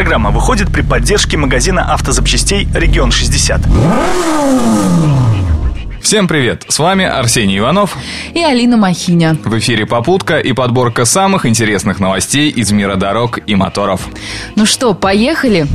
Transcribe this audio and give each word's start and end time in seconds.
Программа 0.00 0.30
выходит 0.30 0.72
при 0.72 0.80
поддержке 0.80 1.36
магазина 1.36 1.92
автозапчастей 1.92 2.66
«Регион 2.74 3.10
60». 3.10 3.60
Всем 6.00 6.26
привет! 6.26 6.64
С 6.68 6.78
вами 6.78 7.04
Арсений 7.04 7.58
Иванов 7.58 7.98
и 8.32 8.42
Алина 8.42 8.78
Махиня. 8.78 9.36
В 9.44 9.58
эфире 9.58 9.84
«Попутка» 9.84 10.38
и 10.38 10.54
подборка 10.54 11.04
самых 11.04 11.44
интересных 11.44 12.00
новостей 12.00 12.48
из 12.48 12.72
мира 12.72 12.96
дорог 12.96 13.40
и 13.46 13.54
моторов. 13.54 14.08
Ну 14.56 14.64
что, 14.64 14.94
поехали? 14.94 15.66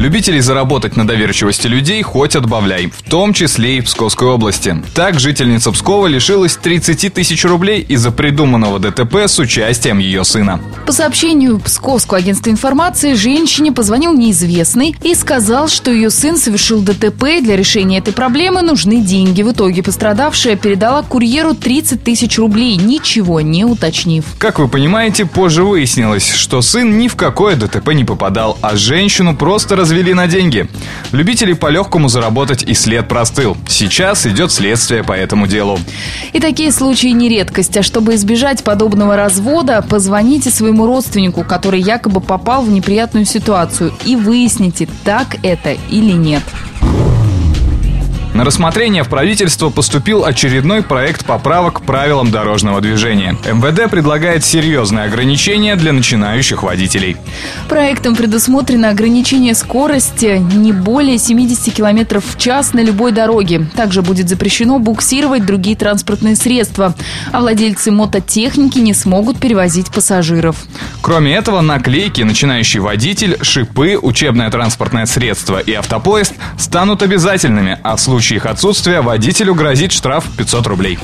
Любителей 0.00 0.40
заработать 0.40 0.96
на 0.96 1.06
доверчивости 1.06 1.66
людей 1.66 2.00
хоть 2.00 2.34
отбавляй, 2.34 2.86
в 2.86 3.02
том 3.02 3.34
числе 3.34 3.76
и 3.76 3.80
в 3.82 3.84
Псковской 3.84 4.28
области. 4.28 4.82
Так, 4.94 5.20
жительница 5.20 5.72
Пскова 5.72 6.06
лишилась 6.06 6.56
30 6.56 7.12
тысяч 7.12 7.44
рублей 7.44 7.82
из-за 7.82 8.10
придуманного 8.10 8.78
ДТП 8.78 9.16
с 9.26 9.38
участием 9.38 9.98
ее 9.98 10.24
сына. 10.24 10.58
По 10.86 10.92
сообщению 10.92 11.60
Псковского 11.60 12.16
агентства 12.16 12.48
информации, 12.48 13.12
женщине 13.12 13.72
позвонил 13.72 14.14
неизвестный 14.14 14.96
и 15.02 15.14
сказал, 15.14 15.68
что 15.68 15.90
ее 15.90 16.08
сын 16.08 16.38
совершил 16.38 16.80
ДТП, 16.80 17.24
и 17.24 17.42
для 17.42 17.54
решения 17.54 17.98
этой 17.98 18.14
проблемы 18.14 18.62
нужны 18.62 19.02
деньги. 19.02 19.42
В 19.42 19.52
итоге 19.52 19.82
пострадавшая 19.82 20.56
передала 20.56 21.02
курьеру 21.02 21.52
30 21.52 22.02
тысяч 22.02 22.38
рублей, 22.38 22.76
ничего 22.76 23.42
не 23.42 23.66
уточнив. 23.66 24.24
Как 24.38 24.60
вы 24.60 24.68
понимаете, 24.68 25.26
позже 25.26 25.62
выяснилось, 25.62 26.32
что 26.32 26.62
сын 26.62 26.96
ни 26.96 27.08
в 27.08 27.16
какое 27.16 27.54
ДТП 27.54 27.92
не 27.92 28.06
попадал, 28.06 28.56
а 28.62 28.76
женщину 28.76 29.36
просто 29.36 29.76
раз 29.76 29.89
развели 29.90 30.14
на 30.14 30.28
деньги. 30.28 30.68
Любители 31.10 31.52
по-легкому 31.52 32.08
заработать 32.08 32.62
и 32.62 32.74
след 32.74 33.08
простыл. 33.08 33.56
Сейчас 33.66 34.24
идет 34.24 34.52
следствие 34.52 35.02
по 35.02 35.12
этому 35.12 35.48
делу. 35.48 35.80
И 36.32 36.38
такие 36.38 36.70
случаи 36.70 37.08
не 37.08 37.28
редкость. 37.28 37.76
А 37.76 37.82
чтобы 37.82 38.14
избежать 38.14 38.62
подобного 38.62 39.16
развода, 39.16 39.84
позвоните 39.88 40.50
своему 40.50 40.86
родственнику, 40.86 41.42
который 41.42 41.80
якобы 41.80 42.20
попал 42.20 42.62
в 42.62 42.70
неприятную 42.70 43.26
ситуацию, 43.26 43.92
и 44.04 44.14
выясните, 44.14 44.86
так 45.02 45.38
это 45.42 45.76
или 45.90 46.12
нет. 46.12 46.42
На 48.40 48.46
рассмотрение 48.46 49.02
в 49.02 49.08
правительство 49.10 49.68
поступил 49.68 50.24
очередной 50.24 50.82
проект 50.82 51.26
поправок 51.26 51.80
к 51.80 51.82
правилам 51.82 52.30
дорожного 52.30 52.80
движения. 52.80 53.36
МВД 53.44 53.90
предлагает 53.90 54.46
серьезные 54.46 55.04
ограничения 55.04 55.76
для 55.76 55.92
начинающих 55.92 56.62
водителей. 56.62 57.18
Проектом 57.68 58.16
предусмотрено 58.16 58.88
ограничение 58.88 59.54
скорости 59.54 60.38
не 60.38 60.72
более 60.72 61.18
70 61.18 61.74
км 61.74 62.18
в 62.20 62.38
час 62.38 62.72
на 62.72 62.82
любой 62.82 63.12
дороге. 63.12 63.66
Также 63.76 64.00
будет 64.00 64.30
запрещено 64.30 64.78
буксировать 64.78 65.44
другие 65.44 65.76
транспортные 65.76 66.34
средства, 66.34 66.94
а 67.32 67.40
владельцы 67.40 67.90
мототехники 67.90 68.78
не 68.78 68.94
смогут 68.94 69.38
перевозить 69.38 69.90
пассажиров. 69.90 70.56
Кроме 71.02 71.34
этого, 71.34 71.60
наклейки 71.60 72.22
«Начинающий 72.22 72.80
водитель», 72.80 73.36
«Шипы», 73.42 73.98
«Учебное 74.00 74.50
транспортное 74.50 75.04
средство» 75.04 75.58
и 75.58 75.74
«Автопоезд» 75.74 76.32
станут 76.56 77.02
обязательными, 77.02 77.78
а 77.82 77.96
в 77.96 78.00
случае 78.00 78.29
случае 78.30 78.36
их 78.36 78.46
отсутствия 78.46 79.00
водителю 79.00 79.54
грозит 79.54 79.90
штраф 79.92 80.24
500 80.36 80.66
рублей. 80.68 80.98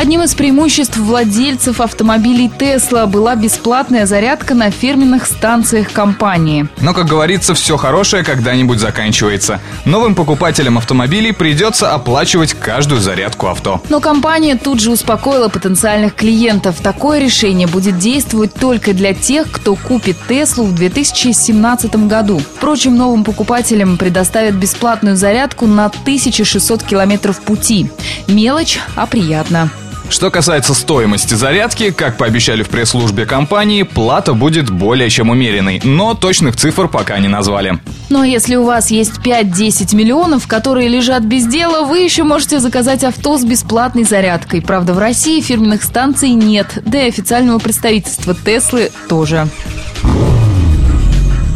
Одним 0.00 0.22
из 0.22 0.34
преимуществ 0.34 0.96
владельцев 0.96 1.78
автомобилей 1.78 2.50
Tesla 2.58 3.06
была 3.06 3.36
бесплатная 3.36 4.06
зарядка 4.06 4.54
на 4.54 4.70
фирменных 4.70 5.26
станциях 5.26 5.92
компании. 5.92 6.66
Но, 6.80 6.94
как 6.94 7.04
говорится, 7.04 7.52
все 7.52 7.76
хорошее 7.76 8.24
когда-нибудь 8.24 8.78
заканчивается. 8.78 9.60
Новым 9.84 10.14
покупателям 10.14 10.78
автомобилей 10.78 11.32
придется 11.32 11.92
оплачивать 11.92 12.54
каждую 12.54 13.02
зарядку 13.02 13.48
авто. 13.48 13.82
Но 13.90 14.00
компания 14.00 14.56
тут 14.56 14.80
же 14.80 14.90
успокоила 14.90 15.48
потенциальных 15.50 16.14
клиентов. 16.14 16.76
Такое 16.80 17.18
решение 17.18 17.66
будет 17.66 17.98
действовать 17.98 18.54
только 18.54 18.94
для 18.94 19.12
тех, 19.12 19.50
кто 19.50 19.76
купит 19.76 20.16
Теслу 20.26 20.64
в 20.64 20.74
2017 20.74 22.06
году. 22.06 22.38
Впрочем, 22.38 22.96
новым 22.96 23.22
покупателям 23.22 23.98
предоставят 23.98 24.54
бесплатную 24.54 25.16
зарядку 25.16 25.66
на 25.66 25.88
1600 25.88 26.84
километров 26.84 27.42
пути. 27.42 27.90
Мелочь, 28.28 28.80
а 28.96 29.04
приятно. 29.04 29.70
Что 30.10 30.28
касается 30.32 30.74
стоимости 30.74 31.34
зарядки, 31.34 31.92
как 31.92 32.16
пообещали 32.16 32.64
в 32.64 32.68
пресс-службе 32.68 33.26
компании, 33.26 33.84
плата 33.84 34.34
будет 34.34 34.68
более 34.68 35.08
чем 35.08 35.30
умеренной, 35.30 35.80
но 35.84 36.14
точных 36.14 36.56
цифр 36.56 36.88
пока 36.88 37.18
не 37.20 37.28
назвали. 37.28 37.78
Но 38.08 38.24
если 38.24 38.56
у 38.56 38.64
вас 38.64 38.90
есть 38.90 39.18
5-10 39.24 39.94
миллионов, 39.94 40.48
которые 40.48 40.88
лежат 40.88 41.22
без 41.22 41.46
дела, 41.46 41.86
вы 41.86 42.00
еще 42.00 42.24
можете 42.24 42.58
заказать 42.58 43.04
авто 43.04 43.38
с 43.38 43.44
бесплатной 43.44 44.02
зарядкой. 44.02 44.62
Правда, 44.62 44.94
в 44.94 44.98
России 44.98 45.40
фирменных 45.40 45.84
станций 45.84 46.30
нет, 46.30 46.82
да 46.84 47.04
и 47.04 47.08
официального 47.08 47.60
представительства 47.60 48.34
Теслы 48.34 48.90
тоже. 49.08 49.46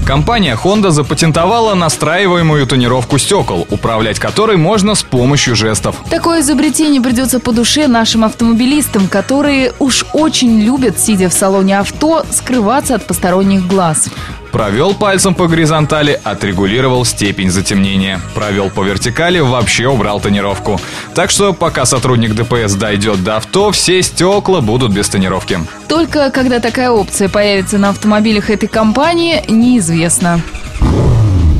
Компания 0.07 0.55
Honda 0.55 0.91
запатентовала 0.91 1.75
настраиваемую 1.75 2.67
тонировку 2.67 3.17
стекол, 3.17 3.67
управлять 3.71 4.19
которой 4.19 4.59
можно 4.59 4.95
с 4.95 5.03
помощью 5.03 5.57
жестов. 5.57 5.97
Такое 6.11 6.43
изобретение 6.43 7.01
придется 7.01 7.41
по 7.41 7.53
душе 7.53 7.89
нашим 7.89 8.23
автомобилистам, 8.25 9.09
которые 9.09 9.73
уж 9.79 10.05
очень 10.13 10.61
любят, 10.61 10.99
сидя 10.99 11.31
в 11.31 11.33
салоне 11.33 11.79
авто, 11.79 12.27
скрываться 12.31 12.97
от 12.97 13.07
посторонних 13.07 13.67
глаз. 13.67 14.11
Провел 14.55 14.95
пальцем 14.95 15.35
по 15.35 15.49
горизонтали, 15.49 16.21
отрегулировал 16.23 17.05
степень 17.05 17.51
затемнения. 17.51 18.21
Провел 18.37 18.71
по 18.71 18.85
вертикали, 18.85 19.41
вообще 19.41 19.89
убрал 19.89 20.21
тонировку. 20.21 20.81
Так 21.13 21.33
что 21.33 21.53
пока 21.53 21.85
сотрудник 21.85 22.37
ДПС 22.37 22.75
дойдет 22.75 23.25
до 23.25 23.39
авто, 23.39 23.73
все 23.73 24.01
стекла 24.01 24.61
будут 24.61 24.93
без 24.93 25.09
тонировки. 25.09 25.59
Только 25.89 26.31
когда 26.31 26.61
такая 26.61 26.91
опция 26.91 27.29
появится 27.29 27.79
на 27.79 27.89
автомобилях 27.89 28.49
этой 28.49 28.69
компании, 28.69 29.43
неизвестно. 29.49 30.41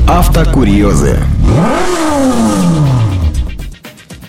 Автокурьезы. 0.07 1.19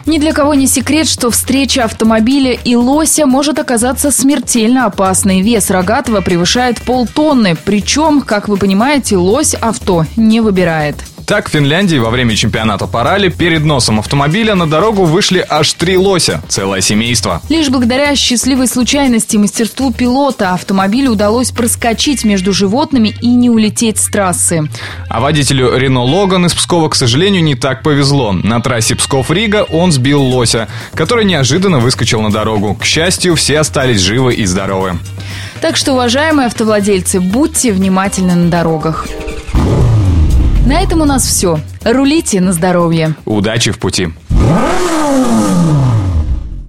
Ни 0.07 0.19
для 0.19 0.33
кого 0.33 0.55
не 0.55 0.69
секрет, 0.69 1.09
что 1.09 1.31
встреча 1.31 1.83
автомобиля 1.85 2.53
и 2.53 2.77
лося 2.77 3.27
может 3.27 3.59
оказаться 3.59 4.13
смертельно 4.13 4.87
опасной. 4.87 5.41
Вес 5.41 5.69
рогатого 5.69 6.21
превышает 6.21 6.81
полтонны. 6.83 7.57
Причем, 7.65 8.21
как 8.21 8.49
вы 8.49 8.57
понимаете, 8.57 9.17
лось 9.17 9.55
авто 9.55 10.07
не 10.17 10.41
выбирает. 10.41 10.97
Так, 11.27 11.49
в 11.49 11.51
Финляндии 11.51 11.97
во 11.97 12.11
время 12.11 12.37
чемпионата 12.37 12.87
по 12.87 13.03
ралли 13.03 13.31
перед 13.31 13.65
носом 13.65 13.99
автомобиля 13.99 14.55
на 14.55 14.71
дорогу 14.71 15.05
вышли 15.05 15.45
аж 15.49 15.73
три 15.73 15.97
лося, 15.97 16.41
целое 16.49 16.81
семейство. 16.81 17.43
Лишь 17.49 17.69
благодаря 17.69 18.15
счастливой 18.15 18.69
случайности 18.69 19.35
и 19.35 19.39
мастерству 19.39 19.93
пилота 19.93 20.53
автомобилю 20.53 21.11
удалось 21.11 21.51
проскочить 21.51 22.25
между 22.25 22.53
животными 22.53 23.13
и 23.21 23.27
не 23.27 23.51
улететь 23.51 23.99
с 23.99 24.07
трассы. 24.07 24.69
А 25.09 25.21
водителю 25.21 25.77
Рено 25.77 26.05
Логан 26.05 26.47
из 26.47 26.55
Пскова, 26.55 26.89
к 26.91 26.95
сожалению, 26.95 27.43
не 27.43 27.57
так 27.57 27.83
повезло. 27.83 28.31
На 28.31 28.61
трассе 28.61 28.95
Псков-Рига 28.95 29.65
он 29.65 29.91
сбил 29.91 30.23
лося, 30.23 30.69
который 30.95 31.25
неожиданно 31.25 31.81
выскочил 31.81 32.23
на 32.23 32.31
дорогу. 32.31 32.77
К 32.77 32.85
счастью, 32.85 33.35
все 33.35 33.59
остались 33.59 34.01
живы 34.01 34.35
и 34.35 34.47
здоровы. 34.47 34.97
Так 35.61 35.77
что, 35.77 35.95
уважаемые 35.95 36.47
автовладельцы, 36.47 37.19
будьте 37.19 37.73
внимательны 37.73 38.37
на 38.37 38.49
дорогах. 38.49 39.09
На 40.67 40.81
этом 40.81 41.01
у 41.01 41.05
нас 41.05 41.25
все. 41.25 41.61
Рулите 41.85 42.41
на 42.41 42.53
здоровье. 42.53 43.15
Удачи 43.25 43.71
в 43.71 43.79
пути. 43.79 44.09